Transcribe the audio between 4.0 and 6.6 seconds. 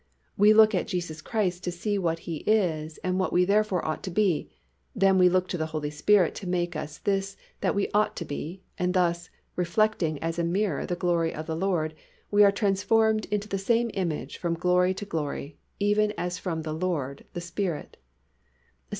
to be; then we look to the Holy Spirit to